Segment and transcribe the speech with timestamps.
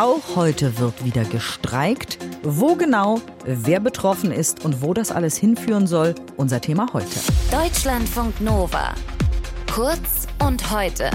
[0.00, 2.16] Auch heute wird wieder gestreikt.
[2.42, 7.20] Wo genau, wer betroffen ist und wo das alles hinführen soll, unser Thema heute.
[7.50, 8.94] Deutschlandfunk Nova.
[9.70, 11.10] Kurz und heute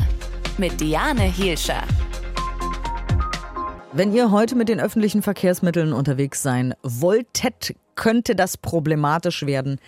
[0.59, 1.81] mit Diane Hielscher.
[3.91, 9.79] Wenn ihr heute mit den öffentlichen Verkehrsmitteln unterwegs sein wolltet, könnte das problematisch werden.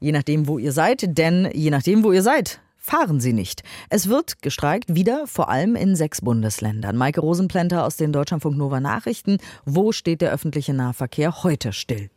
[0.00, 3.62] Je nachdem, wo ihr seid, denn je nachdem, wo ihr seid, fahren sie nicht.
[3.90, 6.96] Es wird gestreikt, wieder vor allem in sechs Bundesländern.
[6.96, 9.38] Maike Rosenplenter aus den Deutschlandfunk Nova Nachrichten.
[9.64, 12.10] Wo steht der öffentliche Nahverkehr heute still?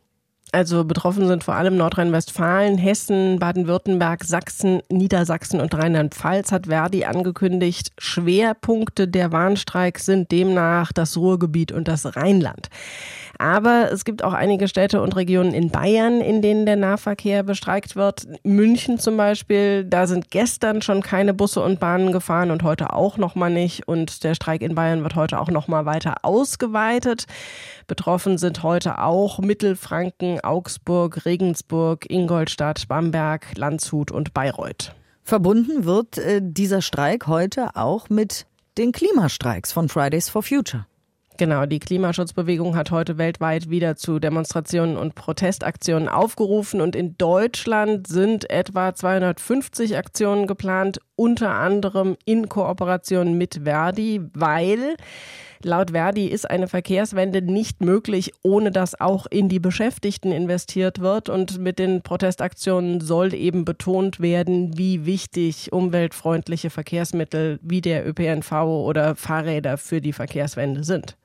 [0.52, 7.92] Also betroffen sind vor allem Nordrhein-Westfalen, Hessen, Baden-Württemberg, Sachsen, Niedersachsen und Rheinland-Pfalz hat Verdi angekündigt.
[7.98, 12.68] Schwerpunkte der Warnstreiks sind demnach das Ruhrgebiet und das Rheinland.
[13.40, 17.96] Aber es gibt auch einige Städte und Regionen in Bayern, in denen der Nahverkehr bestreikt
[17.96, 18.26] wird.
[18.42, 23.16] München zum Beispiel, da sind gestern schon keine Busse und Bahnen gefahren und heute auch
[23.16, 23.88] noch mal nicht.
[23.88, 27.24] Und der Streik in Bayern wird heute auch noch mal weiter ausgeweitet.
[27.86, 34.94] Betroffen sind heute auch Mittelfranken, Augsburg, Regensburg, Ingolstadt, Bamberg, Landshut und Bayreuth.
[35.22, 38.46] Verbunden wird äh, dieser Streik heute auch mit
[38.78, 40.86] den Klimastreiks von Fridays for Future.
[41.40, 48.06] Genau, die Klimaschutzbewegung hat heute weltweit wieder zu Demonstrationen und Protestaktionen aufgerufen und in Deutschland
[48.06, 54.96] sind etwa 250 Aktionen geplant, unter anderem in Kooperation mit Verdi, weil
[55.62, 61.28] Laut Verdi ist eine Verkehrswende nicht möglich, ohne dass auch in die Beschäftigten investiert wird.
[61.28, 68.52] Und mit den Protestaktionen soll eben betont werden, wie wichtig umweltfreundliche Verkehrsmittel wie der ÖPNV
[68.52, 71.18] oder Fahrräder für die Verkehrswende sind.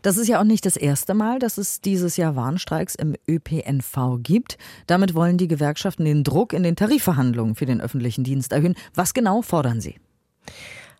[0.00, 4.20] Das ist ja auch nicht das erste Mal, dass es dieses Jahr Warnstreiks im ÖPNV
[4.22, 4.56] gibt.
[4.86, 8.74] Damit wollen die Gewerkschaften den Druck in den Tarifverhandlungen für den öffentlichen Dienst erhöhen.
[8.94, 9.96] Was genau fordern sie?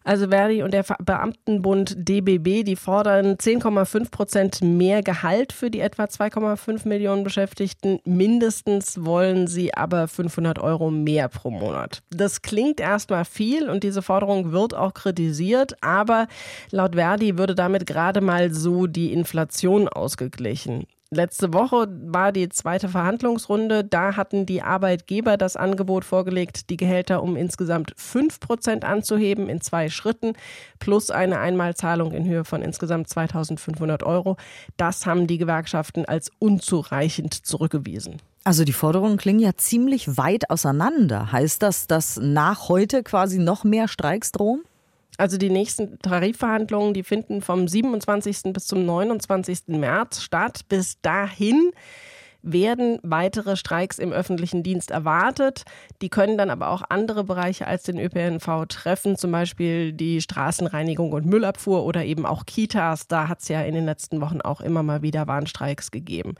[0.04, 6.04] Also Verdi und der Beamtenbund DBB, die fordern 10,5 Prozent mehr Gehalt für die etwa
[6.04, 8.00] 2,5 Millionen Beschäftigten.
[8.04, 12.02] Mindestens wollen sie aber 500 Euro mehr pro Monat.
[12.10, 16.26] Das klingt erstmal viel und diese Forderung wird auch kritisiert, aber
[16.70, 20.86] laut Verdi würde damit gerade mal so die Inflation ausgeglichen.
[21.14, 23.84] Letzte Woche war die zweite Verhandlungsrunde.
[23.84, 29.60] Da hatten die Arbeitgeber das Angebot vorgelegt, die Gehälter um insgesamt 5 Prozent anzuheben in
[29.60, 30.32] zwei Schritten
[30.78, 34.38] plus eine Einmalzahlung in Höhe von insgesamt 2500 Euro.
[34.78, 38.16] Das haben die Gewerkschaften als unzureichend zurückgewiesen.
[38.44, 41.30] Also die Forderungen klingen ja ziemlich weit auseinander.
[41.30, 44.62] Heißt das, dass nach heute quasi noch mehr Streiks drohen?
[45.18, 48.52] Also die nächsten Tarifverhandlungen, die finden vom 27.
[48.52, 49.68] bis zum 29.
[49.68, 50.62] März statt.
[50.68, 51.72] Bis dahin
[52.42, 55.62] werden weitere Streiks im öffentlichen Dienst erwartet.
[56.00, 61.12] Die können dann aber auch andere Bereiche als den ÖPNV treffen, zum Beispiel die Straßenreinigung
[61.12, 63.06] und Müllabfuhr oder eben auch Kitas.
[63.06, 66.34] Da hat es ja in den letzten Wochen auch immer mal wieder Warnstreiks gegeben.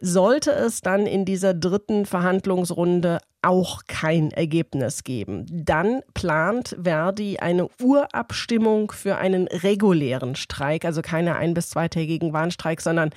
[0.00, 7.68] Sollte es dann in dieser dritten Verhandlungsrunde auch kein Ergebnis geben, dann plant Verdi eine
[7.80, 13.10] Urabstimmung für einen regulären Streik, also keine ein- bis zweitägigen Warnstreik, sondern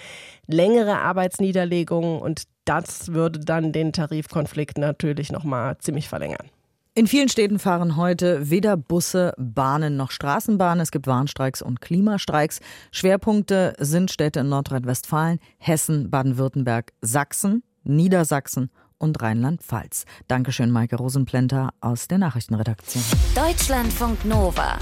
[0.47, 6.49] längere Arbeitsniederlegungen und das würde dann den Tarifkonflikt natürlich noch mal ziemlich verlängern.
[6.93, 10.81] In vielen Städten fahren heute weder Busse, Bahnen noch Straßenbahnen.
[10.81, 12.59] Es gibt Warnstreiks und Klimastreiks.
[12.91, 20.03] Schwerpunkte sind Städte in Nordrhein-Westfalen, Hessen, Baden-Württemberg, Sachsen, Niedersachsen und Rheinland-Pfalz.
[20.27, 23.03] Dankeschön, Maike Rosenplenter aus der Nachrichtenredaktion.
[23.35, 24.77] Deutschlandfunk Nova.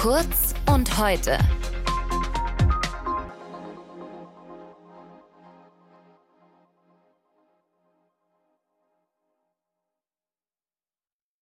[0.00, 1.36] Kurz und heute.